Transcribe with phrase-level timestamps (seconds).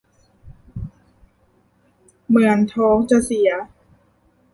[2.27, 3.49] เหมือนท้องจะเสีย